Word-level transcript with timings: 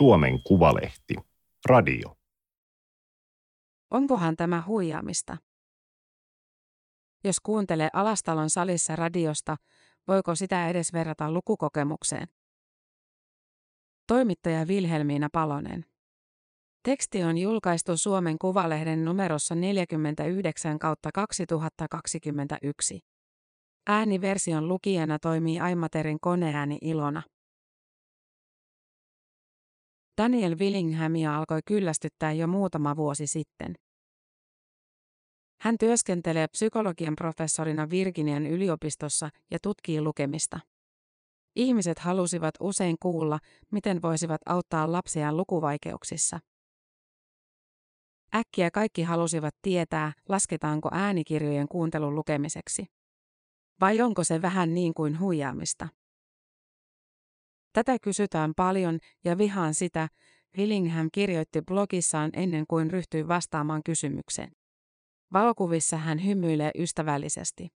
Suomen 0.00 0.42
Kuvalehti. 0.42 1.14
Radio. 1.66 2.16
Onkohan 3.90 4.36
tämä 4.36 4.62
huijaamista? 4.66 5.36
Jos 7.24 7.40
kuuntelee 7.40 7.88
Alastalon 7.92 8.50
salissa 8.50 8.96
radiosta, 8.96 9.56
voiko 10.08 10.34
sitä 10.34 10.68
edes 10.68 10.92
verrata 10.92 11.32
lukukokemukseen? 11.32 12.28
Toimittaja 14.06 14.66
Vilhelmiina 14.66 15.28
Palonen. 15.32 15.84
Teksti 16.82 17.22
on 17.22 17.38
julkaistu 17.38 17.96
Suomen 17.96 18.38
Kuvalehden 18.38 19.04
numerossa 19.04 19.54
49 19.54 20.78
kautta 20.78 21.10
2021. 21.14 23.00
Ääniversion 23.86 24.68
lukijana 24.68 25.18
toimii 25.18 25.60
Aimaterin 25.60 26.20
koneääni 26.20 26.78
Ilona. 26.80 27.22
Daniel 30.22 30.58
Willinghamia 30.58 31.36
alkoi 31.36 31.60
kyllästyttää 31.66 32.32
jo 32.32 32.46
muutama 32.46 32.96
vuosi 32.96 33.26
sitten. 33.26 33.74
Hän 35.60 35.78
työskentelee 35.78 36.48
psykologian 36.48 37.16
professorina 37.16 37.90
Virginian 37.90 38.46
yliopistossa 38.46 39.30
ja 39.50 39.58
tutkii 39.62 40.00
lukemista. 40.00 40.60
Ihmiset 41.56 41.98
halusivat 41.98 42.54
usein 42.60 42.96
kuulla, 43.02 43.38
miten 43.72 44.02
voisivat 44.02 44.40
auttaa 44.46 44.92
lapsiaan 44.92 45.36
lukuvaikeuksissa. 45.36 46.40
Äkkiä 48.34 48.70
kaikki 48.70 49.02
halusivat 49.02 49.54
tietää, 49.62 50.12
lasketaanko 50.28 50.88
äänikirjojen 50.92 51.68
kuuntelun 51.68 52.14
lukemiseksi. 52.14 52.86
Vai 53.80 54.00
onko 54.00 54.24
se 54.24 54.42
vähän 54.42 54.74
niin 54.74 54.94
kuin 54.94 55.20
huijaamista? 55.20 55.88
Tätä 57.72 57.98
kysytään 57.98 58.52
paljon 58.56 58.98
ja 59.24 59.38
vihaan 59.38 59.74
sitä, 59.74 60.08
Willingham 60.58 61.08
kirjoitti 61.12 61.62
blogissaan 61.62 62.30
ennen 62.32 62.64
kuin 62.68 62.90
ryhtyi 62.90 63.28
vastaamaan 63.28 63.82
kysymykseen. 63.82 64.52
Valokuvissa 65.32 65.96
hän 65.96 66.24
hymyilee 66.24 66.70
ystävällisesti. 66.78 67.68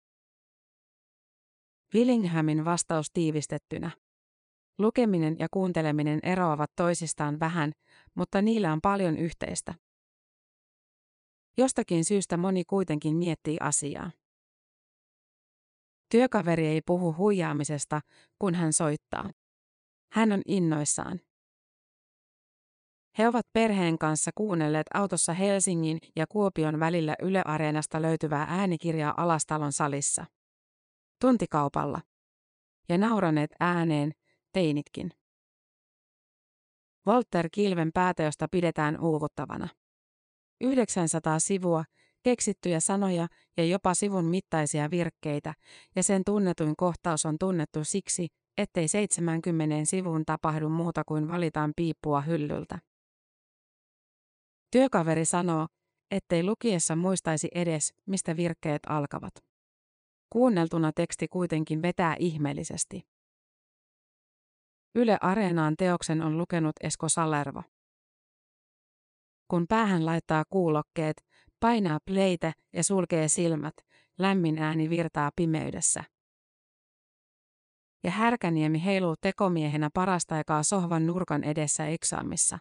Willinghamin 1.94 2.64
vastaus 2.64 3.10
tiivistettynä. 3.12 3.90
Lukeminen 4.78 5.36
ja 5.38 5.46
kuunteleminen 5.50 6.20
eroavat 6.22 6.70
toisistaan 6.76 7.40
vähän, 7.40 7.72
mutta 8.14 8.42
niillä 8.42 8.72
on 8.72 8.80
paljon 8.80 9.16
yhteistä. 9.16 9.74
Jostakin 11.56 12.04
syystä 12.04 12.36
moni 12.36 12.64
kuitenkin 12.64 13.16
miettii 13.16 13.56
asiaa. 13.60 14.10
Työkaveri 16.10 16.66
ei 16.66 16.80
puhu 16.86 17.14
huijaamisesta, 17.16 18.00
kun 18.38 18.54
hän 18.54 18.72
soittaa. 18.72 19.30
Hän 20.12 20.32
on 20.32 20.42
innoissaan. 20.46 21.20
He 23.18 23.28
ovat 23.28 23.46
perheen 23.52 23.98
kanssa 23.98 24.30
kuunnelleet 24.34 24.86
autossa 24.94 25.32
Helsingin 25.32 25.98
ja 26.16 26.26
Kuopion 26.26 26.80
välillä 26.80 27.16
Yle 27.22 27.42
Areenasta 27.44 28.02
löytyvää 28.02 28.46
äänikirjaa 28.48 29.14
Alastalon 29.16 29.72
salissa. 29.72 30.24
Tuntikaupalla. 31.20 32.00
Ja 32.88 32.98
nauraneet 32.98 33.50
ääneen, 33.60 34.12
teinitkin. 34.52 35.10
Walter 37.06 37.48
Kilven 37.52 37.90
päätöstä 37.94 38.48
pidetään 38.50 39.00
uuvuttavana. 39.00 39.68
900 40.60 41.38
sivua, 41.38 41.84
keksittyjä 42.22 42.80
sanoja 42.80 43.28
ja 43.56 43.64
jopa 43.64 43.94
sivun 43.94 44.24
mittaisia 44.24 44.90
virkkeitä, 44.90 45.54
ja 45.96 46.02
sen 46.02 46.22
tunnetuin 46.26 46.76
kohtaus 46.76 47.26
on 47.26 47.36
tunnettu 47.40 47.84
siksi, 47.84 48.28
ettei 48.58 48.88
70 48.88 49.84
sivun 49.84 50.24
tapahdu 50.26 50.68
muuta 50.68 51.02
kuin 51.06 51.28
valitaan 51.28 51.72
piippua 51.76 52.20
hyllyltä. 52.20 52.78
Työkaveri 54.70 55.24
sanoo, 55.24 55.66
ettei 56.10 56.44
lukiessa 56.44 56.96
muistaisi 56.96 57.48
edes, 57.54 57.94
mistä 58.06 58.36
virkkeet 58.36 58.82
alkavat. 58.88 59.34
Kuunneltuna 60.30 60.92
teksti 60.92 61.28
kuitenkin 61.28 61.82
vetää 61.82 62.16
ihmeellisesti. 62.18 63.02
Yle 64.94 65.18
Areenaan 65.20 65.74
teoksen 65.76 66.22
on 66.22 66.38
lukenut 66.38 66.72
Esko 66.80 67.08
Salervo. 67.08 67.62
Kun 69.48 69.66
päähän 69.68 70.06
laittaa 70.06 70.44
kuulokkeet, 70.50 71.16
painaa 71.60 71.98
playtä 72.06 72.52
ja 72.72 72.84
sulkee 72.84 73.28
silmät, 73.28 73.74
lämmin 74.18 74.58
ääni 74.58 74.90
virtaa 74.90 75.30
pimeydessä. 75.36 76.04
Ja 78.04 78.10
Härkäniemi 78.10 78.84
heiluu 78.84 79.14
tekomiehenä 79.20 79.90
parasta 79.94 80.34
aikaa 80.34 80.62
sohvan 80.62 81.06
nurkan 81.06 81.44
edessä 81.44 81.86
eksaamissa. 81.86 82.58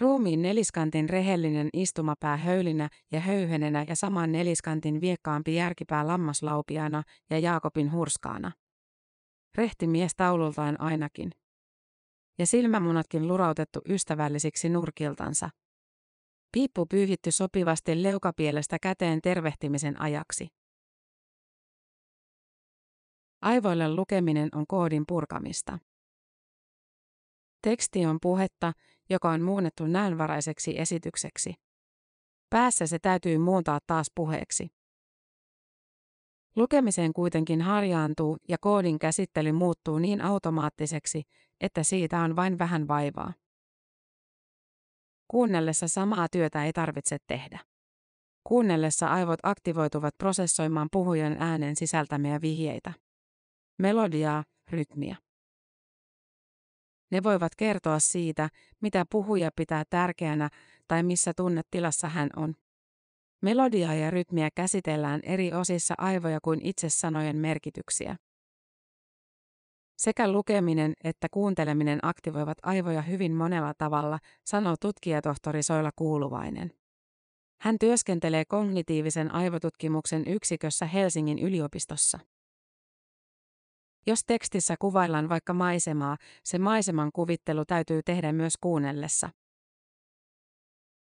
Ruumiin 0.00 0.42
neliskantin 0.42 1.08
rehellinen 1.08 1.68
istumapää 1.72 2.36
höylinä 2.36 2.88
ja 3.12 3.20
höyhenenä 3.20 3.84
ja 3.88 3.96
saman 3.96 4.32
neliskantin 4.32 5.00
viekkaampi 5.00 5.54
järkipää 5.54 6.06
lammaslaupiana 6.06 7.02
ja 7.30 7.38
Jaakobin 7.38 7.92
hurskaana. 7.92 8.52
Rehti 9.54 9.86
mies 9.86 10.12
taulultaan 10.16 10.80
ainakin. 10.80 11.30
Ja 12.38 12.46
silmämunatkin 12.46 13.28
lurautettu 13.28 13.80
ystävällisiksi 13.88 14.68
nurkiltansa. 14.68 15.50
Piippu 16.52 16.86
pyyhitty 16.86 17.30
sopivasti 17.30 18.02
leukapielestä 18.02 18.78
käteen 18.82 19.20
tervehtimisen 19.22 20.00
ajaksi. 20.00 20.48
Aivoille 23.42 23.94
lukeminen 23.94 24.48
on 24.54 24.66
koodin 24.66 25.04
purkamista. 25.08 25.78
Teksti 27.62 28.06
on 28.06 28.18
puhetta, 28.22 28.72
joka 29.10 29.30
on 29.30 29.42
muunnettu 29.42 29.86
näönvaraiseksi 29.86 30.80
esitykseksi. 30.80 31.54
Päässä 32.50 32.86
se 32.86 32.98
täytyy 32.98 33.38
muuntaa 33.38 33.78
taas 33.86 34.06
puheeksi. 34.14 34.68
Lukemiseen 36.56 37.12
kuitenkin 37.12 37.62
harjaantuu 37.62 38.36
ja 38.48 38.56
koodin 38.60 38.98
käsittely 38.98 39.52
muuttuu 39.52 39.98
niin 39.98 40.20
automaattiseksi, 40.20 41.22
että 41.60 41.82
siitä 41.82 42.20
on 42.20 42.36
vain 42.36 42.58
vähän 42.58 42.88
vaivaa. 42.88 43.32
Kuunnellessa 45.28 45.88
samaa 45.88 46.26
työtä 46.28 46.64
ei 46.64 46.72
tarvitse 46.72 47.16
tehdä. 47.26 47.58
Kuunnellessa 48.44 49.08
aivot 49.08 49.40
aktivoituvat 49.42 50.14
prosessoimaan 50.18 50.88
puhujan 50.92 51.36
äänen 51.38 51.76
sisältämiä 51.76 52.40
vihjeitä. 52.40 52.92
Melodiaa, 53.82 54.44
rytmiä. 54.70 55.16
Ne 57.10 57.22
voivat 57.22 57.52
kertoa 57.56 57.98
siitä, 57.98 58.48
mitä 58.80 59.04
puhuja 59.10 59.50
pitää 59.56 59.84
tärkeänä 59.90 60.48
tai 60.88 61.02
missä 61.02 61.32
tunnetilassa 61.36 62.08
hän 62.08 62.30
on. 62.36 62.54
Melodiaa 63.40 63.94
ja 63.94 64.10
rytmiä 64.10 64.48
käsitellään 64.54 65.20
eri 65.22 65.52
osissa 65.52 65.94
aivoja 65.98 66.38
kuin 66.42 66.60
itse 66.62 66.88
sanojen 66.90 67.36
merkityksiä. 67.36 68.16
Sekä 69.96 70.32
lukeminen 70.32 70.92
että 71.04 71.28
kuunteleminen 71.30 71.98
aktivoivat 72.02 72.58
aivoja 72.62 73.02
hyvin 73.02 73.32
monella 73.32 73.74
tavalla, 73.78 74.18
sanoo 74.44 74.74
tutkijatohtori 74.80 75.62
Soila 75.62 75.90
Kuuluvainen. 75.96 76.72
Hän 77.60 77.78
työskentelee 77.78 78.44
kognitiivisen 78.44 79.34
aivotutkimuksen 79.34 80.26
yksikössä 80.26 80.86
Helsingin 80.86 81.38
yliopistossa. 81.38 82.18
Jos 84.06 84.24
tekstissä 84.24 84.76
kuvaillaan 84.78 85.28
vaikka 85.28 85.52
maisemaa, 85.52 86.16
se 86.44 86.58
maiseman 86.58 87.10
kuvittelu 87.12 87.64
täytyy 87.64 88.02
tehdä 88.02 88.32
myös 88.32 88.54
kuunnellessa. 88.60 89.30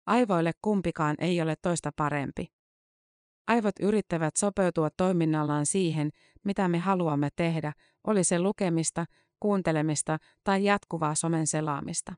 Aivoille 0.07 0.53
kumpikaan 0.63 1.17
ei 1.19 1.41
ole 1.41 1.55
toista 1.63 1.91
parempi. 1.97 2.47
Aivot 3.47 3.75
yrittävät 3.81 4.37
sopeutua 4.37 4.91
toiminnallaan 4.97 5.67
siihen, 5.67 6.11
mitä 6.45 6.69
me 6.69 6.79
haluamme 6.79 7.29
tehdä, 7.37 7.73
oli 8.05 8.25
se 8.25 8.39
lukemista, 8.39 9.05
kuuntelemista 9.41 10.19
tai 10.45 10.65
jatkuvaa 10.65 11.15
somen 11.15 11.47
selaamista. 11.47 12.15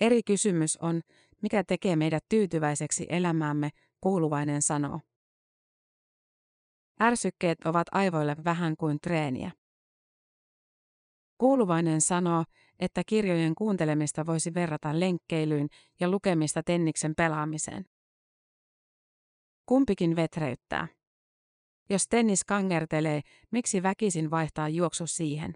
Eri 0.00 0.22
kysymys 0.22 0.76
on, 0.76 1.00
mikä 1.42 1.64
tekee 1.64 1.96
meidät 1.96 2.24
tyytyväiseksi 2.28 3.06
elämäämme, 3.08 3.70
kuuluvainen 4.00 4.62
sanoo. 4.62 5.00
Ärsykkeet 7.02 7.58
ovat 7.64 7.86
aivoille 7.92 8.36
vähän 8.44 8.76
kuin 8.76 8.98
treeniä. 9.00 9.50
Kuuluvainen 11.38 12.00
sanoo, 12.00 12.44
että 12.78 13.02
kirjojen 13.06 13.54
kuuntelemista 13.54 14.26
voisi 14.26 14.54
verrata 14.54 15.00
lenkkeilyyn 15.00 15.68
ja 16.00 16.08
lukemista 16.10 16.62
tenniksen 16.62 17.14
pelaamiseen. 17.14 17.84
Kumpikin 19.66 20.16
vetreyttää. 20.16 20.88
Jos 21.90 22.08
tennis 22.08 22.44
kangertelee, 22.44 23.20
miksi 23.50 23.82
väkisin 23.82 24.30
vaihtaa 24.30 24.68
juoksu 24.68 25.06
siihen? 25.06 25.54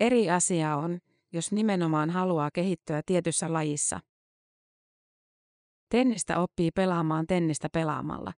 Eri 0.00 0.30
asia 0.30 0.76
on, 0.76 0.98
jos 1.32 1.52
nimenomaan 1.52 2.10
haluaa 2.10 2.50
kehittyä 2.50 3.02
tietyssä 3.06 3.52
lajissa. 3.52 4.00
Tennistä 5.88 6.38
oppii 6.38 6.70
pelaamaan 6.70 7.26
tennistä 7.26 7.68
pelaamalla. 7.72 8.32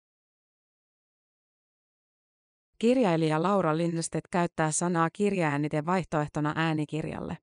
Kirjailija 2.80 3.42
Laura 3.42 3.76
Lindstedt 3.76 4.28
käyttää 4.30 4.72
sanaa 4.72 5.08
kirjaäänite 5.12 5.86
vaihtoehtona 5.86 6.52
äänikirjalle. 6.56 7.38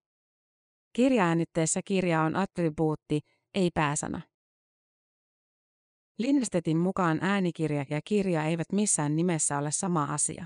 Kirjaäänitteessä 0.94 1.82
kirja 1.86 2.22
on 2.22 2.36
attribuutti, 2.36 3.20
ei 3.56 3.70
pääsana. 3.74 4.22
Lindstedtin 6.20 6.78
mukaan 6.78 7.20
äänikirja 7.22 7.86
ja 7.90 8.02
kirja 8.06 8.44
eivät 8.44 8.72
missään 8.72 9.16
nimessä 9.16 9.58
ole 9.58 9.72
sama 9.72 10.04
asia. 10.04 10.46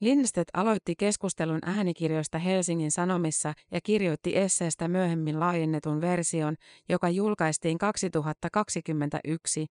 Lindstedt 0.00 0.50
aloitti 0.54 0.94
keskustelun 0.98 1.60
äänikirjoista 1.62 2.38
Helsingin 2.38 2.90
Sanomissa 2.90 3.54
ja 3.72 3.80
kirjoitti 3.80 4.36
esseestä 4.36 4.88
myöhemmin 4.88 5.40
laajennetun 5.40 6.00
version, 6.00 6.54
joka 6.88 7.08
julkaistiin 7.08 7.78
2021, 7.78 9.66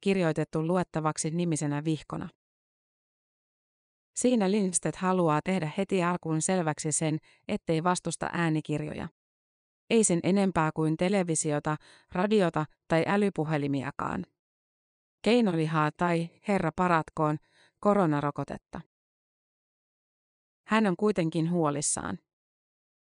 kirjoitettu 0.00 0.66
luettavaksi 0.66 1.30
nimisenä 1.30 1.84
vihkona. 1.84 2.28
Siinä 4.16 4.50
Lindstedt 4.50 4.96
haluaa 4.96 5.40
tehdä 5.44 5.70
heti 5.78 6.02
alkuun 6.02 6.42
selväksi 6.42 6.92
sen, 6.92 7.18
ettei 7.48 7.84
vastusta 7.84 8.30
äänikirjoja. 8.32 9.08
Ei 9.90 10.04
sen 10.04 10.20
enempää 10.22 10.70
kuin 10.74 10.96
televisiota, 10.96 11.76
radiota 12.12 12.66
tai 12.88 13.04
älypuhelimiakaan. 13.06 14.26
Keinolihaa 15.22 15.90
tai, 15.96 16.28
herra 16.48 16.70
paratkoon, 16.76 17.38
koronarokotetta. 17.80 18.80
Hän 20.66 20.86
on 20.86 20.96
kuitenkin 20.96 21.50
huolissaan. 21.50 22.18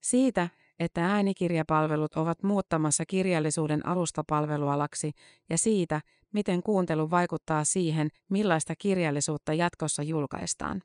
Siitä, 0.03 0.49
että 0.79 1.05
äänikirjapalvelut 1.05 2.13
ovat 2.15 2.43
muuttamassa 2.43 3.03
kirjallisuuden 3.05 3.87
alustapalvelualaksi 3.87 5.11
ja 5.49 5.57
siitä, 5.57 6.01
miten 6.35 6.63
kuuntelu 6.63 7.09
vaikuttaa 7.09 7.63
siihen, 7.63 8.09
millaista 8.29 8.73
kirjallisuutta 8.77 9.53
jatkossa 9.53 10.03
julkaistaan. 10.03 10.81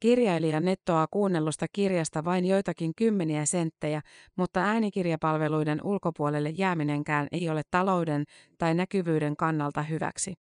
Kirjailija 0.00 0.60
nettoaa 0.60 1.06
kuunnellusta 1.10 1.66
kirjasta 1.72 2.24
vain 2.24 2.44
joitakin 2.44 2.92
kymmeniä 2.96 3.46
senttejä, 3.46 4.00
mutta 4.36 4.60
äänikirjapalveluiden 4.60 5.80
ulkopuolelle 5.84 6.50
jääminenkään 6.50 7.28
ei 7.32 7.48
ole 7.48 7.62
talouden 7.70 8.24
tai 8.58 8.74
näkyvyyden 8.74 9.36
kannalta 9.36 9.82
hyväksi. 9.82 10.34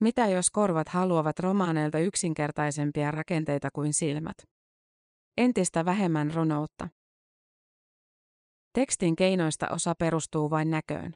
Mitä 0.00 0.26
jos 0.26 0.50
korvat 0.50 0.88
haluavat 0.88 1.38
romaaneilta 1.38 1.98
yksinkertaisempia 1.98 3.10
rakenteita 3.10 3.68
kuin 3.72 3.94
silmät? 3.94 4.36
Entistä 5.36 5.84
vähemmän 5.84 6.34
runoutta. 6.34 6.88
Tekstin 8.72 9.16
keinoista 9.16 9.66
osa 9.70 9.94
perustuu 9.98 10.50
vain 10.50 10.70
näköön. 10.70 11.12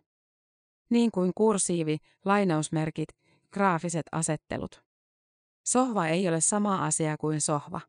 Niin 0.92 1.10
kuin 1.10 1.32
kursiivi, 1.34 1.96
lainausmerkit, 2.24 3.08
graafiset 3.52 4.06
asettelut. 4.12 4.84
Sohva 5.66 6.06
ei 6.06 6.28
ole 6.28 6.40
sama 6.40 6.84
asia 6.86 7.16
kuin 7.16 7.40
sohva. 7.40 7.80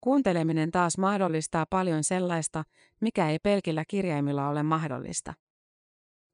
Kuunteleminen 0.00 0.70
taas 0.70 0.98
mahdollistaa 0.98 1.66
paljon 1.70 2.04
sellaista, 2.04 2.64
mikä 3.00 3.30
ei 3.30 3.38
pelkillä 3.38 3.84
kirjaimilla 3.88 4.48
ole 4.48 4.62
mahdollista. 4.62 5.34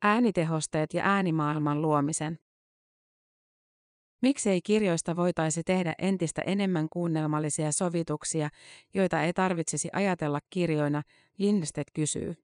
Äänitehosteet 0.02 0.94
ja 0.94 1.04
äänimaailman 1.04 1.82
luomisen. 1.82 2.38
Miksei 4.22 4.60
kirjoista 4.62 5.16
voitaisi 5.16 5.62
tehdä 5.64 5.94
entistä 5.98 6.42
enemmän 6.42 6.88
kuunnelmallisia 6.92 7.72
sovituksia, 7.72 8.48
joita 8.94 9.22
ei 9.22 9.32
tarvitsisi 9.32 9.88
ajatella 9.92 10.38
kirjoina, 10.50 11.02
Lindstedt 11.38 11.90
kysyy. 11.94 12.47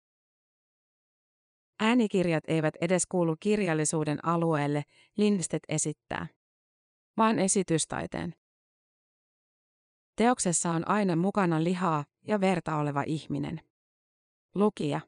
Äänikirjat 1.80 2.44
eivät 2.48 2.74
edes 2.80 3.06
kuulu 3.06 3.36
kirjallisuuden 3.40 4.24
alueelle, 4.24 4.82
Lindstedt 5.16 5.64
esittää, 5.68 6.26
vaan 7.16 7.38
esitystaiteen. 7.38 8.34
Teoksessa 10.16 10.70
on 10.70 10.88
aina 10.88 11.16
mukana 11.16 11.64
lihaa 11.64 12.04
ja 12.26 12.40
verta 12.40 12.76
oleva 12.76 13.02
ihminen. 13.06 13.60
Lukija. 14.54 15.00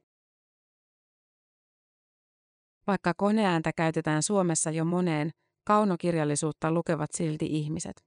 Vaikka 2.87 3.15
koneääntä 3.17 3.73
käytetään 3.73 4.23
Suomessa 4.23 4.71
jo 4.71 4.85
moneen, 4.85 5.31
kaunokirjallisuutta 5.65 6.73
lukevat 6.73 7.13
silti 7.13 7.47
ihmiset. 7.47 8.05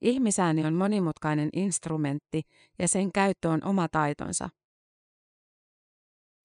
Ihmisääni 0.00 0.64
on 0.64 0.74
monimutkainen 0.74 1.48
instrumentti 1.52 2.42
ja 2.78 2.88
sen 2.88 3.12
käyttö 3.12 3.50
on 3.50 3.64
oma 3.64 3.88
taitonsa. 3.88 4.48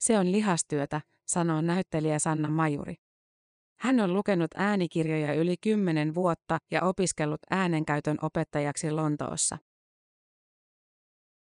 Se 0.02 0.20
on 0.20 0.32
lihastyötä, 0.32 1.02
sanoo 1.26 1.62
näyttelijä 1.62 2.20
Sanna 2.20 2.50
Majuri. 2.50 2.96
Hän 3.80 4.00
on 4.00 4.14
lukenut 4.14 4.52
äänikirjoja 4.56 5.34
yli 5.34 5.56
kymmenen 5.58 6.16
vuotta 6.16 6.58
ja 6.72 6.82
opiskellut 6.82 7.40
äänenkäytön 7.50 8.18
opettajaksi 8.22 8.92
Lontoossa. 8.92 9.58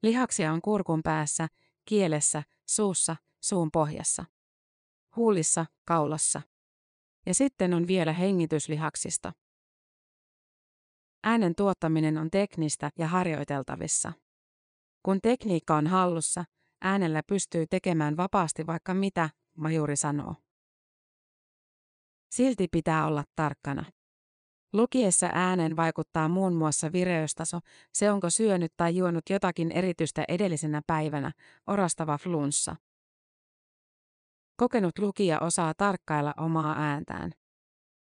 Lihaksia 0.03 0.53
on 0.53 0.61
kurkun 0.61 1.03
päässä, 1.03 1.47
kielessä, 1.85 2.43
suussa, 2.65 3.15
suun 3.43 3.71
pohjassa. 3.71 4.25
Huulissa, 5.15 5.65
kaulassa. 5.85 6.41
Ja 7.25 7.33
sitten 7.33 7.73
on 7.73 7.87
vielä 7.87 8.13
hengityslihaksista. 8.13 9.33
Äänen 11.23 11.55
tuottaminen 11.55 12.17
on 12.17 12.31
teknistä 12.31 12.89
ja 12.97 13.07
harjoiteltavissa. 13.07 14.13
Kun 15.03 15.19
tekniikka 15.21 15.75
on 15.75 15.87
hallussa, 15.87 16.45
äänellä 16.81 17.21
pystyy 17.27 17.67
tekemään 17.67 18.17
vapaasti 18.17 18.67
vaikka 18.67 18.93
mitä, 18.93 19.29
majuri 19.57 19.95
sanoo. 19.95 20.35
Silti 22.31 22.67
pitää 22.71 23.07
olla 23.07 23.23
tarkkana. 23.35 23.85
Lukiessa 24.73 25.29
äänen 25.33 25.75
vaikuttaa 25.75 26.27
muun 26.27 26.53
muassa 26.53 26.91
vireystaso, 26.91 27.59
se 27.93 28.11
onko 28.11 28.29
syönyt 28.29 28.73
tai 28.77 28.95
juonut 28.95 29.29
jotakin 29.29 29.71
erityistä 29.71 30.25
edellisenä 30.27 30.81
päivänä, 30.87 31.31
orastava 31.67 32.17
flunssa. 32.17 32.75
Kokenut 34.57 34.99
lukija 34.99 35.39
osaa 35.39 35.73
tarkkailla 35.77 36.33
omaa 36.37 36.75
ääntään. 36.77 37.31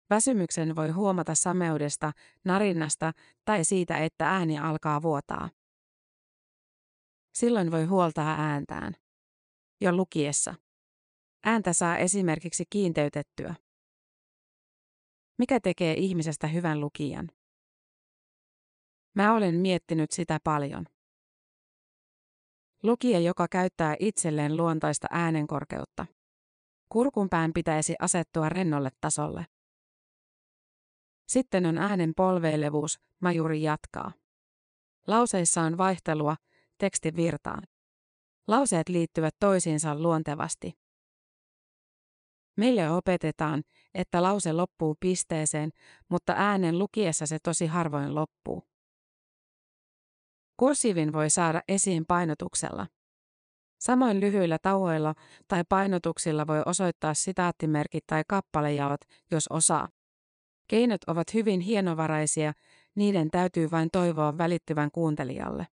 Väsymyksen 0.09 0.75
voi 0.75 0.89
huomata 0.89 1.35
sameudesta, 1.35 2.11
narinnasta 2.45 3.11
tai 3.45 3.63
siitä, 3.63 3.97
että 3.97 4.29
ääni 4.29 4.59
alkaa 4.59 5.01
vuotaa. 5.01 5.49
Silloin 7.33 7.71
voi 7.71 7.85
huoltaa 7.85 8.35
ääntään. 8.39 8.93
Jo 9.81 9.91
lukiessa. 9.91 10.55
Ääntä 11.43 11.73
saa 11.73 11.97
esimerkiksi 11.97 12.63
kiinteytettyä. 12.69 13.55
Mikä 15.37 15.59
tekee 15.59 15.93
ihmisestä 15.93 16.47
hyvän 16.47 16.79
lukijan? 16.79 17.31
Mä 19.15 19.33
olen 19.33 19.55
miettinyt 19.55 20.11
sitä 20.11 20.39
paljon. 20.43 20.85
Lukija, 22.83 23.19
joka 23.19 23.47
käyttää 23.47 23.95
itselleen 23.99 24.57
luontaista 24.57 25.07
äänenkorkeutta. 25.11 26.05
Kurkunpään 26.89 27.53
pitäisi 27.53 27.95
asettua 27.99 28.49
rennolle 28.49 28.89
tasolle. 29.01 29.45
Sitten 31.27 31.65
on 31.65 31.77
äänen 31.77 32.13
polveilevuus, 32.17 32.99
majuri 33.19 33.61
jatkaa. 33.63 34.11
Lauseissa 35.07 35.61
on 35.61 35.77
vaihtelua, 35.77 36.35
teksti 36.81 37.15
virtaan. 37.15 37.63
Lauseet 38.47 38.89
liittyvät 38.89 39.35
toisiinsa 39.39 39.95
luontevasti. 39.95 40.73
Meille 42.57 42.91
opetetaan, 42.91 43.63
että 43.93 44.23
lause 44.23 44.53
loppuu 44.53 44.97
pisteeseen, 44.99 45.71
mutta 46.09 46.33
äänen 46.37 46.79
lukiessa 46.79 47.25
se 47.25 47.37
tosi 47.43 47.65
harvoin 47.65 48.15
loppuu. 48.15 48.63
Kursiivin 50.57 51.13
voi 51.13 51.29
saada 51.29 51.61
esiin 51.67 52.05
painotuksella. 52.07 52.87
Samoin 53.79 54.19
lyhyillä 54.19 54.57
tauoilla 54.61 55.15
tai 55.47 55.63
painotuksilla 55.69 56.47
voi 56.47 56.61
osoittaa 56.65 57.13
sitaattimerkit 57.13 58.03
tai 58.07 58.23
kappalejaot, 58.27 59.01
jos 59.31 59.47
osaa. 59.47 59.89
Keinot 60.67 61.03
ovat 61.07 61.33
hyvin 61.33 61.59
hienovaraisia, 61.59 62.53
niiden 62.95 63.31
täytyy 63.31 63.71
vain 63.71 63.89
toivoa 63.91 64.37
välittyvän 64.37 64.91
kuuntelijalle. 64.91 65.67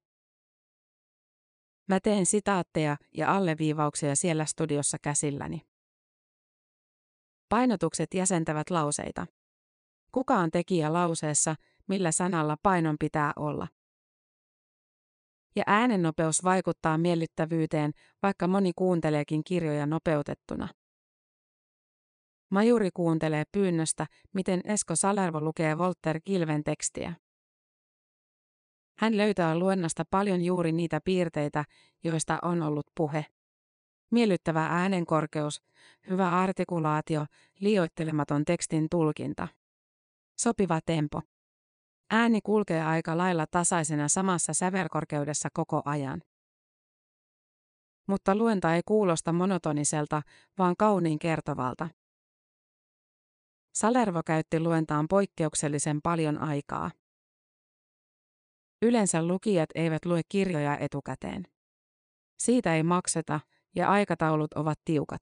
Mä 1.89 2.01
teen 2.01 2.27
sitaatteja 2.27 2.97
ja 3.15 3.37
alleviivauksia 3.37 4.17
siellä 4.17 4.45
studiossa 4.45 4.99
käsilläni. 5.03 5.63
Painotukset 7.49 8.15
jäsentävät 8.15 8.71
lauseita. 8.71 9.27
Kuka 10.13 10.35
on 10.35 10.51
tekijä 10.51 10.93
lauseessa, 10.93 11.55
millä 11.87 12.13
sanalla 12.13 12.57
painon 12.63 12.97
pitää 13.01 13.33
olla? 13.37 13.69
Ja 15.57 15.63
äänennopeus 15.67 16.45
vaikuttaa 16.45 16.99
miellyttävyyteen, 16.99 17.93
vaikka 18.23 18.49
moni 18.49 18.73
kuunteleekin 18.77 19.45
kirjoja 19.45 19.87
nopeutettuna. 19.87 20.69
Majuri 22.51 22.91
kuuntelee 22.95 23.45
pyynnöstä, 23.53 24.07
miten 24.35 24.61
Esko 24.65 24.97
Salervo 24.97 25.41
lukee 25.41 25.79
Volter 25.79 26.21
Kilven 26.25 26.65
tekstiä. 26.65 27.15
Hän 28.99 29.17
löytää 29.17 29.59
luennasta 29.59 30.05
paljon 30.11 30.43
juuri 30.43 30.73
niitä 30.73 31.01
piirteitä, 31.05 31.65
joista 32.05 32.39
on 32.43 32.63
ollut 32.63 32.87
puhe. 32.95 33.27
Miellyttävä 34.11 34.67
äänenkorkeus, 34.67 35.63
hyvä 36.11 36.31
artikulaatio, 36.31 37.27
liioittelematon 37.61 38.45
tekstin 38.45 38.87
tulkinta. 38.91 39.49
Sopiva 40.39 40.81
tempo. 40.87 41.23
Ääni 42.11 42.41
kulkee 42.41 42.83
aika 42.85 43.19
lailla 43.19 43.47
tasaisena 43.51 44.09
samassa 44.09 44.55
sävelkorkeudessa 44.55 45.49
koko 45.53 45.83
ajan. 45.85 46.23
Mutta 48.07 48.37
luenta 48.37 48.75
ei 48.75 48.83
kuulosta 48.87 49.33
monotoniselta, 49.33 50.23
vaan 50.59 50.75
kauniin 50.79 51.19
kertovalta. 51.19 51.89
Salervo 53.75 54.23
käytti 54.23 54.61
luentaan 54.61 55.09
poikkeuksellisen 55.09 56.01
paljon 56.03 56.39
aikaa. 56.39 56.91
Yleensä 58.83 59.27
lukijat 59.27 59.71
eivät 59.75 60.05
lue 60.05 60.21
kirjoja 60.29 60.79
etukäteen. 60.79 61.45
Siitä 62.39 62.77
ei 62.77 62.83
makseta 62.83 63.41
ja 63.77 63.89
aikataulut 63.89 64.53
ovat 64.55 64.79
tiukat. 64.85 65.21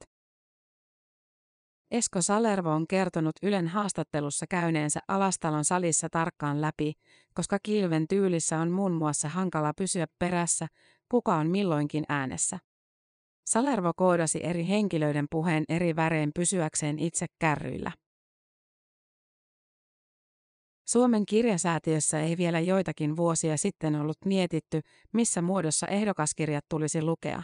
Esko 1.91 2.23
Salervo 2.23 2.71
on 2.71 2.87
kertonut 2.87 3.37
Ylen 3.43 3.69
haastattelussa 3.69 4.47
käyneensä 4.47 5.01
Alastalon 5.09 5.65
salissa 5.65 6.09
tarkkaan 6.11 6.61
läpi, 6.61 6.93
koska 7.35 7.59
Kilven 7.63 8.09
tyylissä 8.09 8.59
on 8.59 8.71
muun 8.71 8.93
muassa 8.93 9.29
hankala 9.29 9.73
pysyä 9.75 10.07
perässä, 10.19 10.67
kuka 11.09 11.35
on 11.35 11.51
milloinkin 11.51 12.05
äänessä. 12.09 12.59
Salervo 13.47 13.93
koodasi 13.97 14.41
eri 14.45 14.69
henkilöiden 14.69 15.27
puheen 15.31 15.65
eri 15.69 15.97
värein 15.97 16.31
pysyäkseen 16.35 16.99
itse 16.99 17.27
kärryillä. 17.39 17.93
Suomen 20.89 21.27
kirjasäätiössä 21.27 22.21
ei 22.21 22.37
vielä 22.37 22.61
joitakin 22.61 23.17
vuosia 23.17 23.57
sitten 23.57 23.97
ollut 23.97 24.17
mietitty, 24.25 24.81
missä 25.13 25.43
muodossa 25.43 25.87
ehdokaskirjat 25.87 26.65
tulisi 26.69 27.03
lukea. 27.03 27.43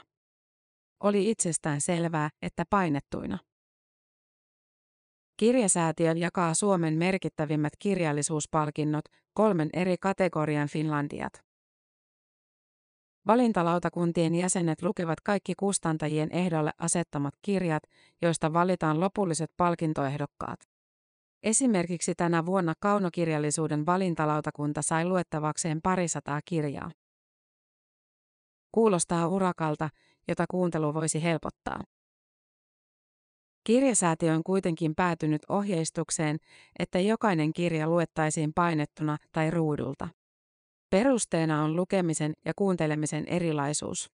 Oli 1.01 1.31
itsestään 1.31 1.81
selvää, 1.81 2.31
että 2.43 2.65
painettuina. 2.71 3.39
Kirjasäätiö 5.37 6.13
jakaa 6.17 6.55
Suomen 6.55 6.95
merkittävimmät 6.95 7.73
kirjallisuuspalkinnot 7.79 9.05
kolmen 9.35 9.69
eri 9.73 9.97
kategorian 10.01 10.69
Finlandiat. 10.69 11.33
Valintalautakuntien 13.27 14.35
jäsenet 14.35 14.83
lukevat 14.83 15.21
kaikki 15.21 15.53
kustantajien 15.57 16.33
ehdolle 16.33 16.71
asettamat 16.79 17.35
kirjat, 17.43 17.83
joista 18.23 18.53
valitaan 18.53 19.01
lopulliset 19.01 19.51
palkintoehdokkaat. 19.57 20.72
Esimerkiksi 21.43 22.15
tänä 22.15 22.47
vuonna 22.47 22.75
kaunokirjallisuuden 22.81 23.87
valintalautakunta 23.87 24.83
sai 24.83 25.05
luettavakseen 25.05 25.83
parisataa 25.83 26.41
kirjaa. 26.45 26.91
Kuulostaa 28.73 29.29
urakalta, 29.29 29.89
jota 30.29 30.45
kuuntelu 30.51 30.95
voisi 30.95 31.23
helpottaa. 31.23 31.81
Kirjasäätiö 33.65 34.35
on 34.35 34.43
kuitenkin 34.45 34.95
päätynyt 34.95 35.43
ohjeistukseen, 35.49 36.37
että 36.79 37.01
jokainen 37.01 37.53
kirja 37.53 37.89
luettaisiin 37.89 38.53
painettuna 38.55 39.17
tai 39.33 39.51
ruudulta. 39.51 40.09
Perusteena 40.91 41.65
on 41.65 41.77
lukemisen 41.77 42.33
ja 42.45 42.53
kuuntelemisen 42.57 43.27
erilaisuus. 43.27 44.11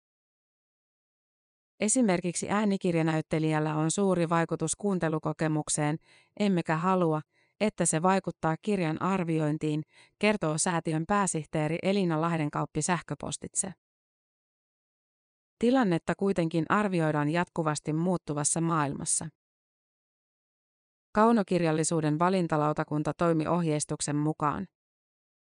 Esimerkiksi 1.79 2.49
äänikirjanäyttelijällä 2.49 3.75
on 3.75 3.91
suuri 3.91 4.29
vaikutus 4.29 4.75
kuuntelukokemukseen, 4.75 5.97
emmekä 6.39 6.77
halua, 6.77 7.21
että 7.61 7.85
se 7.85 8.01
vaikuttaa 8.01 8.55
kirjan 8.61 9.01
arviointiin, 9.01 9.83
kertoo 10.19 10.57
säätiön 10.57 11.05
pääsihteeri 11.07 11.77
Elina 11.83 12.21
Lahdenkauppi 12.21 12.81
sähköpostitse. 12.81 13.73
Tilannetta 15.59 16.13
kuitenkin 16.15 16.65
arvioidaan 16.69 17.29
jatkuvasti 17.29 17.93
muuttuvassa 17.93 18.61
maailmassa. 18.61 19.27
Kaunokirjallisuuden 21.11 22.19
valintalautakunta 22.19 23.13
toimi 23.17 23.47
ohjeistuksen 23.47 24.15
mukaan. 24.15 24.67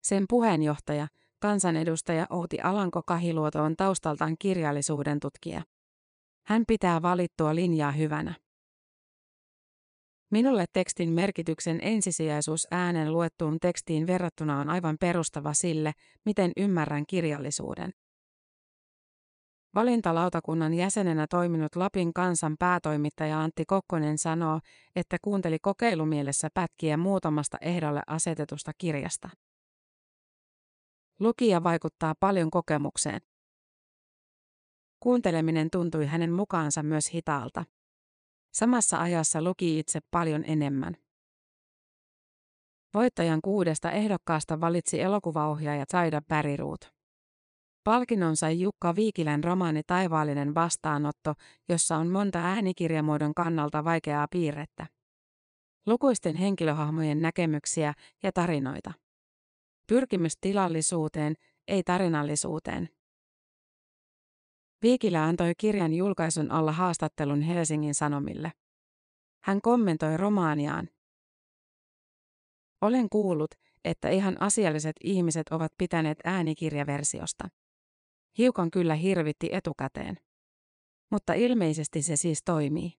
Sen 0.04 0.26
puheenjohtaja, 0.30 1.08
kansanedustaja 1.40 2.28
Outi 2.30 2.62
Alanko 2.62 3.02
Kahiluoto 3.06 3.64
on 3.64 3.76
taustaltaan 3.76 4.36
kirjallisuuden 4.40 5.20
tutkija. 5.20 5.64
Hän 6.50 6.64
pitää 6.68 7.02
valittua 7.02 7.56
linjaa 7.56 7.92
hyvänä. 7.92 8.34
Minulle 10.32 10.66
tekstin 10.74 11.10
merkityksen 11.10 11.80
ensisijaisuus 11.82 12.68
äänen 12.72 13.14
luettuun 13.14 13.58
tekstiin 13.62 14.08
verrattuna 14.08 14.60
on 14.60 14.70
aivan 14.70 14.98
perustava 15.00 15.54
sille, 15.54 15.92
miten 16.26 16.52
ymmärrän 16.58 17.04
kirjallisuuden. 17.08 17.92
Valintalautakunnan 19.76 20.74
jäsenenä 20.74 21.28
toiminut 21.30 21.76
Lapin 21.76 22.14
kansan 22.14 22.56
päätoimittaja 22.60 23.42
Antti 23.42 23.64
Kokkonen 23.68 24.18
sanoo, 24.18 24.60
että 24.96 25.18
kuunteli 25.22 25.58
kokeilumielessä 25.62 26.48
pätkiä 26.54 26.98
muutamasta 26.98 27.58
ehdolle 27.62 28.02
asetetusta 28.08 28.72
kirjasta. 28.78 29.30
Lukija 31.20 31.64
vaikuttaa 31.64 32.14
paljon 32.20 32.52
kokemukseen. 32.52 33.29
Kuunteleminen 35.00 35.70
tuntui 35.72 36.06
hänen 36.06 36.32
mukaansa 36.32 36.84
myös 36.84 37.14
hitaalta. 37.14 37.66
Samassa 38.54 39.02
ajassa 39.02 39.42
luki 39.42 39.80
itse 39.80 40.00
paljon 40.12 40.44
enemmän. 40.48 40.98
Voittajan 42.94 43.42
kuudesta 43.42 43.92
ehdokkaasta 43.92 44.62
valitsi 44.62 45.02
elokuvaohjaaja 45.02 45.86
Saida 45.92 46.22
Päriruut. 46.28 46.94
Palkinnon 47.84 48.36
sai 48.36 48.60
Jukka 48.60 48.96
Viikilän 48.96 49.44
romaani 49.44 49.82
Taivaallinen 49.88 50.56
vastaanotto, 50.56 51.34
jossa 51.70 51.98
on 51.98 52.08
monta 52.08 52.40
äänikirjamuodon 52.40 53.34
kannalta 53.34 53.84
vaikeaa 53.84 54.28
piirrettä. 54.32 54.88
Lukuisten 55.86 56.36
henkilöhahmojen 56.36 57.22
näkemyksiä 57.22 57.94
ja 58.24 58.32
tarinoita. 58.32 58.94
Pyrkimys 59.88 60.38
tilallisuuteen, 60.42 61.36
ei 61.68 61.84
tarinallisuuteen. 61.84 62.90
Viikilä 64.82 65.24
antoi 65.24 65.54
kirjan 65.58 65.94
julkaisun 65.94 66.52
alla 66.52 66.72
haastattelun 66.72 67.42
Helsingin 67.42 67.96
Sanomille. 67.96 68.52
Hän 69.44 69.62
kommentoi 69.62 70.18
romaaniaan. 70.18 70.90
Olen 72.82 73.10
kuullut, 73.10 73.52
että 73.86 74.10
ihan 74.10 74.42
asialliset 74.42 74.96
ihmiset 75.04 75.48
ovat 75.52 75.72
pitäneet 75.78 76.18
äänikirjaversiosta. 76.24 77.50
Hiukan 78.38 78.72
kyllä 78.72 78.96
hirvitti 78.96 79.50
etukäteen. 79.52 80.18
Mutta 81.12 81.34
ilmeisesti 81.34 82.02
se 82.02 82.16
siis 82.16 82.42
toimii. 82.46 82.94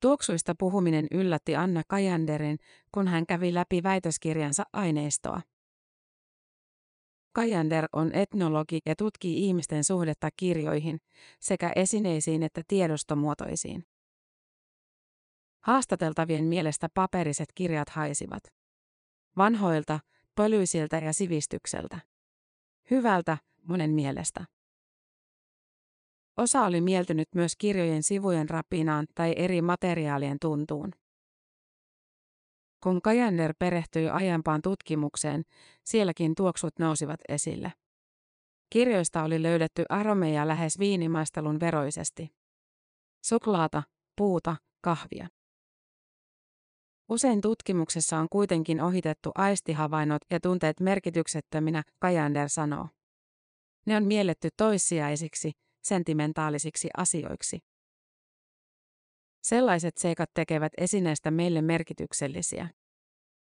Tuoksuista 0.00 0.54
puhuminen 0.58 1.06
yllätti 1.10 1.56
Anna 1.56 1.82
Kajanderin, 1.88 2.58
kun 2.94 3.08
hän 3.08 3.26
kävi 3.26 3.54
läpi 3.54 3.82
väitöskirjansa 3.82 4.62
aineistoa. 4.72 5.40
Kajander 7.32 7.86
on 7.92 8.14
etnologi 8.14 8.78
ja 8.86 8.96
tutkii 8.96 9.46
ihmisten 9.46 9.84
suhdetta 9.84 10.28
kirjoihin, 10.36 10.98
sekä 11.40 11.72
esineisiin 11.76 12.42
että 12.42 12.62
tiedostomuotoisiin. 12.68 13.84
Haastateltavien 15.60 16.44
mielestä 16.44 16.88
paperiset 16.94 17.48
kirjat 17.54 17.88
haisivat. 17.88 18.42
Vanhoilta, 19.36 20.00
pölyisiltä 20.34 20.96
ja 20.96 21.12
sivistykseltä. 21.12 21.98
Hyvältä, 22.90 23.38
monen 23.68 23.90
mielestä. 23.90 24.44
Osa 26.36 26.62
oli 26.62 26.80
mieltynyt 26.80 27.28
myös 27.34 27.56
kirjojen 27.56 28.02
sivujen 28.02 28.50
rapinaan 28.50 29.06
tai 29.14 29.34
eri 29.36 29.62
materiaalien 29.62 30.36
tuntuun. 30.40 30.92
Kun 32.82 33.02
Kajander 33.02 33.54
perehtyi 33.58 34.08
aiempaan 34.08 34.62
tutkimukseen, 34.62 35.42
sielläkin 35.84 36.34
tuoksut 36.34 36.78
nousivat 36.78 37.20
esille. 37.28 37.72
Kirjoista 38.70 39.22
oli 39.22 39.42
löydetty 39.42 39.84
aromeja 39.88 40.48
lähes 40.48 40.78
viinimaistelun 40.78 41.60
veroisesti. 41.60 42.34
Suklaata, 43.24 43.82
puuta, 44.16 44.56
kahvia. 44.80 45.28
Usein 47.08 47.40
tutkimuksessa 47.40 48.18
on 48.18 48.28
kuitenkin 48.30 48.80
ohitettu 48.80 49.30
aistihavainnot 49.34 50.22
ja 50.30 50.40
tunteet 50.40 50.80
merkityksettöminä, 50.80 51.82
Kajander 51.98 52.48
sanoo. 52.48 52.88
Ne 53.86 53.96
on 53.96 54.04
mielletty 54.04 54.48
toissijaisiksi, 54.56 55.52
sentimentaalisiksi 55.82 56.88
asioiksi. 56.96 57.58
Sellaiset 59.42 59.98
seikat 59.98 60.30
tekevät 60.34 60.72
esineestä 60.78 61.30
meille 61.30 61.62
merkityksellisiä. 61.62 62.68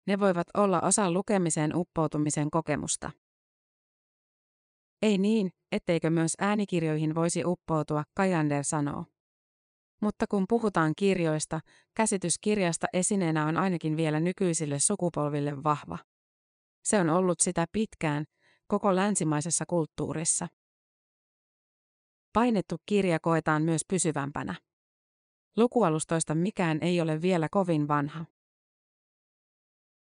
Ne 0.08 0.20
voivat 0.20 0.48
olla 0.54 0.82
osa 0.82 1.12
lukemiseen 1.12 1.75
uppoutumisen 1.75 2.51
kokemusta. 2.51 3.12
Ei 5.01 5.18
niin, 5.18 5.51
etteikö 5.72 6.10
myös 6.10 6.32
äänikirjoihin 6.39 7.16
voisi 7.16 7.46
uppoutua, 7.46 8.04
Kajander 8.13 8.63
sanoo. 8.63 9.06
Mutta 10.01 10.25
kun 10.30 10.46
puhutaan 10.50 10.94
kirjoista, 10.98 11.60
käsitys 11.96 12.39
kirjasta 12.42 12.88
esineenä 12.94 13.46
on 13.46 13.58
ainakin 13.58 13.98
vielä 13.98 14.20
nykyisille 14.20 14.80
sukupolville 14.80 15.63
vahva. 15.63 15.98
Se 16.84 17.00
on 17.00 17.10
ollut 17.10 17.39
sitä 17.39 17.66
pitkään, 17.72 18.25
koko 18.68 18.96
länsimaisessa 18.96 19.66
kulttuurissa. 19.68 20.48
Painettu 22.34 22.75
kirja 22.86 23.20
koetaan 23.20 23.63
myös 23.63 23.82
pysyvämpänä. 23.88 24.56
Lukualustoista 25.58 26.36
mikään 26.36 26.80
ei 26.82 27.02
ole 27.02 27.22
vielä 27.22 27.48
kovin 27.52 27.88
vanha. 27.88 28.26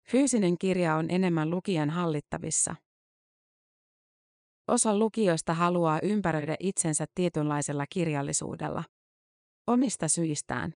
Fyysinen 0.08 0.58
kirja 0.58 0.96
on 0.96 1.10
enemmän 1.10 1.50
lukijan 1.50 1.90
hallittavissa. 1.90 2.76
Osa 4.68 4.98
lukijoista 4.98 5.54
haluaa 5.54 6.00
ympäröidä 6.02 6.56
itsensä 6.60 7.04
tietynlaisella 7.14 7.84
kirjallisuudella. 7.92 8.84
Omista 9.66 10.08
syistään. 10.08 10.74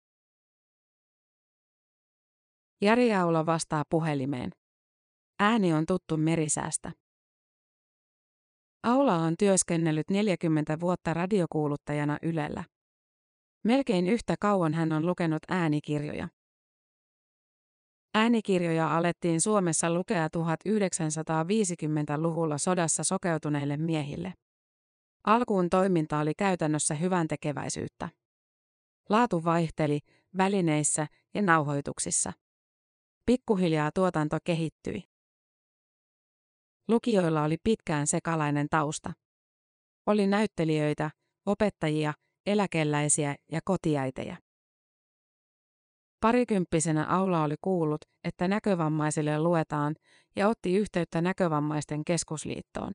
Jari 2.81 3.15
Aula 3.15 3.47
vastaa 3.47 3.85
puhelimeen. 3.91 4.51
Ääni 5.39 5.73
on 5.73 5.87
tuttu 5.87 6.17
merisäästä. 6.17 6.93
Aula 8.83 9.15
on 9.15 9.35
työskennellyt 9.39 10.11
40 10.11 10.81
vuotta 10.81 11.15
radiokuuluttajana 11.15 12.19
Ylellä. 12.23 12.65
Melkein 13.67 14.07
yhtä 14.07 14.35
kauan 14.41 14.75
hän 14.75 14.93
on 14.93 15.07
lukenut 15.07 15.43
äänikirjoja. 15.49 16.29
Äänikirjoja 18.15 18.97
alettiin 18.97 19.41
Suomessa 19.41 19.95
lukea 19.95 20.29
1950-luvulla 20.29 22.59
sodassa 22.59 23.05
sokeutuneille 23.05 23.77
miehille. 23.77 24.35
Alkuun 25.25 25.71
toiminta 25.71 26.19
oli 26.19 26.35
käytännössä 26.35 26.95
hyvän 26.95 27.29
tekeväisyyttä. 27.29 28.09
Laatu 29.09 29.45
vaihteli 29.45 30.01
välineissä 30.37 31.07
ja 31.35 31.43
nauhoituksissa. 31.43 32.33
Pikkuhiljaa 33.27 33.91
tuotanto 33.95 34.39
kehittyi. 34.45 35.03
Lukijoilla 36.89 37.43
oli 37.43 37.57
pitkään 37.65 38.07
sekalainen 38.07 38.67
tausta. 38.71 39.13
Oli 40.07 40.27
näyttelijöitä, 40.27 41.11
opettajia, 41.47 42.15
eläkeläisiä 42.47 43.37
ja 43.53 43.61
kotiäitejä. 43.65 44.37
Parikymppisenä 46.21 47.05
Aula 47.05 47.43
oli 47.43 47.55
kuullut, 47.61 48.01
että 48.25 48.49
näkövammaisille 48.49 49.39
luetaan 49.39 49.95
ja 50.37 50.49
otti 50.49 50.77
yhteyttä 50.77 51.21
näkövammaisten 51.21 52.05
keskusliittoon. 52.05 52.93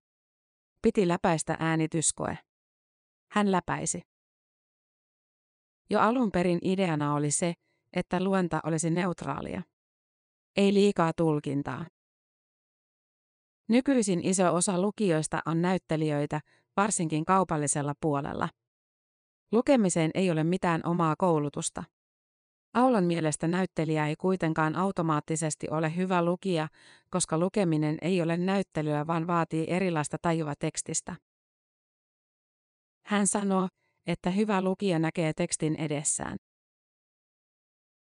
Piti 0.82 1.08
läpäistä 1.08 1.58
äänityskoe. 1.60 2.38
Hän 3.32 3.52
läpäisi. 3.52 4.02
Jo 5.90 6.00
alun 6.00 6.32
perin 6.32 6.60
ideana 6.62 7.14
oli 7.14 7.32
se, 7.32 7.54
että 7.94 8.24
luenta 8.24 8.60
olisi 8.64 8.90
neutraalia. 8.90 9.62
Ei 10.58 10.74
liikaa 10.74 11.12
tulkintaa. 11.18 11.86
Nykyisin 13.68 14.26
iso 14.26 14.56
osa 14.56 14.82
lukijoista 14.82 15.42
on 15.46 15.62
näyttelijöitä, 15.62 16.42
varsinkin 16.78 17.26
kaupallisella 17.26 17.94
puolella. 18.02 18.50
Lukemiseen 19.52 20.12
ei 20.14 20.32
ole 20.32 20.44
mitään 20.44 20.82
omaa 20.86 21.16
koulutusta. 21.16 21.84
Aulan 22.74 23.04
mielestä 23.04 23.48
näyttelijä 23.48 24.08
ei 24.08 24.16
kuitenkaan 24.16 24.76
automaattisesti 24.76 25.68
ole 25.72 25.96
hyvä 25.96 26.26
lukija, 26.26 26.68
koska 27.10 27.38
lukeminen 27.38 27.98
ei 28.02 28.22
ole 28.22 28.38
näyttelyä 28.38 29.08
vaan 29.08 29.28
vaatii 29.28 29.66
erilaista 29.70 30.18
tajua 30.22 30.54
tekstistä. 30.60 31.16
Hän 33.06 33.28
sanoo, 33.28 33.68
että 34.08 34.30
hyvä 34.30 34.62
lukija 34.62 35.00
näkee 35.00 35.34
tekstin 35.34 35.76
edessään. 35.76 36.38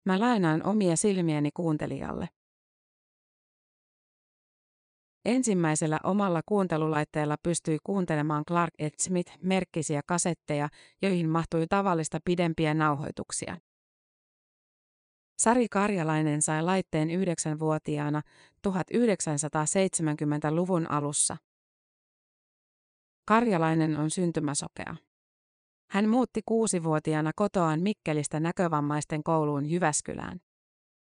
Mä 0.06 0.20
lainaan 0.20 0.62
omia 0.62 0.96
silmiäni 0.96 1.50
kuuntelijalle. 1.54 2.28
Ensimmäisellä 5.24 6.00
omalla 6.04 6.40
kuuntelulaitteella 6.46 7.36
pystyi 7.42 7.78
kuuntelemaan 7.84 8.44
Clark 8.44 8.74
et 8.78 8.94
Smith-merkkisiä 9.00 10.00
kasetteja, 10.06 10.68
joihin 11.02 11.28
mahtui 11.28 11.66
tavallista 11.68 12.18
pidempiä 12.24 12.74
nauhoituksia. 12.74 13.56
Sari 15.38 15.68
Karjalainen 15.68 16.42
sai 16.42 16.62
laitteen 16.62 17.10
yhdeksänvuotiaana 17.10 18.22
1970-luvun 18.68 20.90
alussa. 20.90 21.36
Karjalainen 23.28 23.96
on 23.96 24.10
syntymäsokea. 24.10 24.96
Hän 25.90 26.08
muutti 26.08 26.40
kuusivuotiaana 26.46 27.30
kotoaan 27.36 27.80
Mikkelistä 27.80 28.40
näkövammaisten 28.40 29.22
kouluun 29.22 29.66
Jyväskylään. 29.66 30.40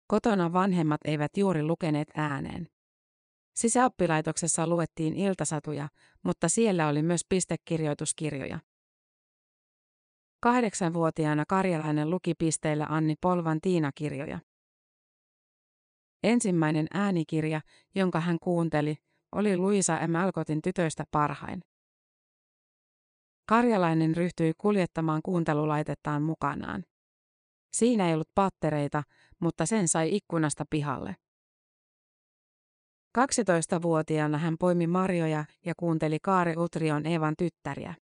Kotona 0.06 0.52
vanhemmat 0.52 1.00
eivät 1.04 1.36
juuri 1.36 1.62
lukeneet 1.62 2.08
ääneen. 2.16 2.68
Sisäoppilaitoksessa 3.58 4.66
luettiin 4.66 5.14
iltasatuja, 5.16 5.88
mutta 6.24 6.48
siellä 6.48 6.88
oli 6.88 7.02
myös 7.02 7.20
pistekirjoituskirjoja. 7.28 8.58
Kahdeksanvuotiaana 10.40 11.44
Karjalainen 11.48 12.10
luki 12.10 12.34
pisteillä 12.34 12.86
Anni 12.88 13.14
Polvan 13.20 13.60
Tiina-kirjoja. 13.60 14.38
Ensimmäinen 16.22 16.86
äänikirja, 16.94 17.60
jonka 17.94 18.20
hän 18.20 18.38
kuunteli, 18.42 18.96
oli 19.32 19.56
Luisa 19.56 20.06
M. 20.06 20.14
Alkotin 20.14 20.62
tytöistä 20.62 21.04
parhain. 21.10 21.60
Karjalainen 23.48 24.16
ryhtyi 24.16 24.52
kuljettamaan 24.58 25.20
kuuntelulaitettaan 25.24 26.22
mukanaan. 26.22 26.84
Siinä 27.72 28.08
ei 28.08 28.14
ollut 28.14 28.30
pattereita, 28.34 29.02
mutta 29.40 29.66
sen 29.66 29.88
sai 29.88 30.16
ikkunasta 30.16 30.64
pihalle. 30.70 31.16
12-vuotiaana 33.18 34.38
hän 34.38 34.56
poimi 34.58 34.86
marjoja 34.86 35.44
ja 35.64 35.74
kuunteli 35.76 36.18
Kaari 36.22 36.54
Utrion 36.56 37.06
Evan 37.06 37.34
tyttäriä. 37.38 37.94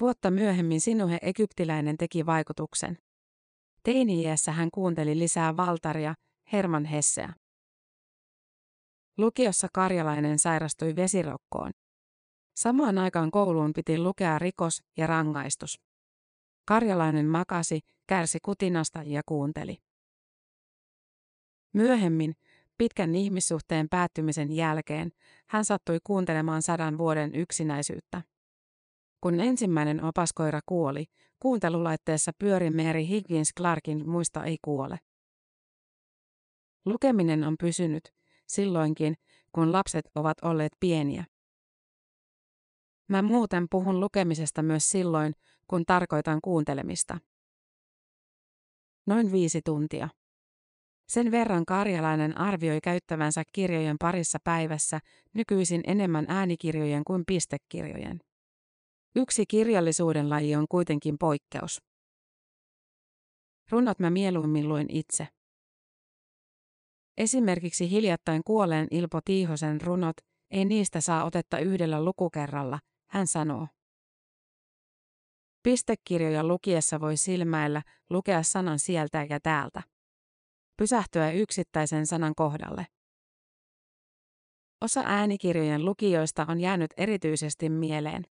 Vuotta 0.00 0.30
myöhemmin 0.30 0.80
Sinuhe 0.80 1.18
egyptiläinen 1.22 1.96
teki 1.96 2.26
vaikutuksen. 2.26 2.98
Teini-iässä 3.82 4.52
hän 4.52 4.68
kuunteli 4.74 5.18
lisää 5.18 5.56
Valtaria, 5.56 6.14
Herman 6.52 6.84
Hesseä. 6.84 7.32
Lukiossa 9.18 9.68
karjalainen 9.74 10.38
sairastui 10.38 10.96
vesirokkoon. 10.96 11.70
Samaan 12.56 12.98
aikaan 12.98 13.30
kouluun 13.30 13.72
piti 13.72 13.98
lukea 13.98 14.38
rikos 14.38 14.82
ja 14.96 15.06
rangaistus. 15.06 15.80
Karjalainen 16.64 17.26
makasi, 17.26 17.80
kärsi 18.06 18.38
kutinasta 18.42 19.02
ja 19.06 19.22
kuunteli. 19.26 19.76
Myöhemmin, 21.72 22.34
pitkän 22.78 23.14
ihmissuhteen 23.14 23.88
päättymisen 23.88 24.52
jälkeen, 24.52 25.12
hän 25.46 25.64
sattui 25.64 25.98
kuuntelemaan 26.04 26.62
sadan 26.62 26.98
vuoden 26.98 27.34
yksinäisyyttä. 27.34 28.22
Kun 29.20 29.40
ensimmäinen 29.40 30.04
opaskoira 30.04 30.60
kuoli, 30.66 31.04
kuuntelulaitteessa 31.40 32.32
pyöri 32.38 32.70
Mary 32.70 33.06
Higgins 33.08 33.52
Clarkin 33.56 34.08
muista 34.10 34.44
ei 34.44 34.58
kuole. 34.62 34.98
Lukeminen 36.84 37.44
on 37.44 37.56
pysynyt, 37.60 38.14
silloinkin, 38.46 39.14
kun 39.52 39.72
lapset 39.72 40.10
ovat 40.14 40.38
olleet 40.42 40.72
pieniä. 40.80 41.24
Mä 43.08 43.22
muuten 43.22 43.66
puhun 43.70 44.00
lukemisesta 44.00 44.62
myös 44.62 44.90
silloin, 44.90 45.34
kun 45.66 45.84
tarkoitan 45.86 46.38
kuuntelemista. 46.44 47.18
Noin 49.06 49.32
viisi 49.32 49.60
tuntia. 49.64 50.08
Sen 51.08 51.30
verran 51.30 51.64
karjalainen 51.66 52.38
arvioi 52.38 52.80
käyttävänsä 52.80 53.42
kirjojen 53.52 53.96
parissa 54.00 54.38
päivässä, 54.44 55.00
nykyisin 55.34 55.80
enemmän 55.86 56.24
äänikirjojen 56.28 57.04
kuin 57.04 57.24
pistekirjojen. 57.26 58.20
Yksi 59.16 59.46
kirjallisuuden 59.46 60.30
laji 60.30 60.56
on 60.56 60.66
kuitenkin 60.68 61.18
poikkeus. 61.18 61.82
Runot 63.70 63.98
mä 63.98 64.10
mieluummin 64.10 64.68
luen 64.68 64.86
itse. 64.88 65.28
Esimerkiksi 67.16 67.90
hiljattain 67.90 68.42
kuolleen 68.44 68.88
Ilpo 68.90 69.20
Tiihosen 69.24 69.80
runot, 69.80 70.16
ei 70.50 70.64
niistä 70.64 71.00
saa 71.00 71.24
otetta 71.24 71.58
yhdellä 71.58 72.04
lukukerralla, 72.04 72.78
hän 73.10 73.26
sanoo. 73.26 73.68
Pistekirjoja 75.62 76.44
lukiessa 76.44 77.00
voi 77.00 77.16
silmäillä, 77.16 77.82
lukea 78.10 78.42
sanan 78.42 78.78
sieltä 78.78 79.26
ja 79.30 79.40
täältä. 79.40 79.82
Pysähtyä 80.78 81.30
yksittäisen 81.30 82.06
sanan 82.06 82.34
kohdalle. 82.34 82.86
Osa 84.80 85.02
äänikirjojen 85.06 85.84
lukijoista 85.84 86.46
on 86.48 86.60
jäänyt 86.60 86.90
erityisesti 86.96 87.68
mieleen. 87.68 88.24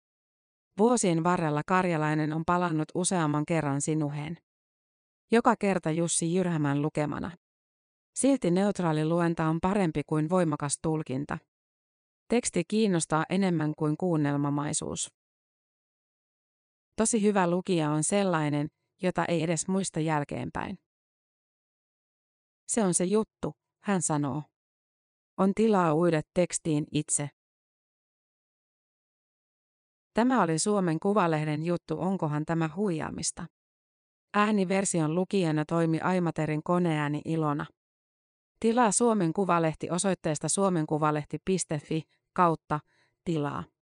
Vuosien 0.79 1.25
varrella 1.25 1.63
karjalainen 1.67 2.33
on 2.33 2.43
palannut 2.47 2.89
useamman 2.95 3.47
kerran 3.47 3.81
sinuheen. 3.81 4.37
Joka 5.33 5.57
kerta 5.57 5.91
Jussi 5.91 6.35
Jyrhämän 6.35 6.83
lukemana. 6.83 7.31
Silti 8.15 8.51
neutraali 8.51 9.05
luenta 9.05 9.45
on 9.45 9.59
parempi 9.61 10.03
kuin 10.07 10.31
voimakas 10.31 10.79
tulkinta. 10.83 11.39
Teksti 12.29 12.65
kiinnostaa 12.69 13.25
enemmän 13.29 13.73
kuin 13.79 13.97
kuunnelmamaisuus. 13.97 15.09
Tosi 16.97 17.23
hyvä 17.23 17.51
lukija 17.51 17.91
on 17.91 18.05
sellainen, 18.05 18.69
jota 19.03 19.25
ei 19.25 19.43
edes 19.43 19.69
muista 19.69 20.01
jälkeenpäin. 20.01 20.84
Se 22.67 22.83
on 22.83 22.95
se 22.95 23.05
juttu, 23.05 23.53
hän 23.83 24.03
sanoo. 24.03 24.43
On 25.37 25.55
tilaa 25.55 25.95
uida 25.95 26.23
tekstiin 26.35 26.87
itse. 26.93 27.31
Tämä 30.15 30.43
oli 30.43 30.59
Suomen 30.59 31.01
Kuvalehden 31.01 31.63
juttu 31.63 32.01
Onkohan 32.01 32.45
tämä 32.45 32.71
huijaamista? 32.77 33.47
Ääniversion 34.35 35.15
lukijana 35.15 35.65
toimi 35.65 36.01
Aimaterin 36.01 36.63
koneääni 36.63 37.23
Ilona. 37.25 37.67
Tilaa 38.61 38.93
Suomen 38.93 39.33
Kuvalehti 39.33 39.91
osoitteesta 39.91 40.49
suomenkuvalehti.fi 40.49 42.03
kautta 42.33 42.81
tilaa. 43.25 43.65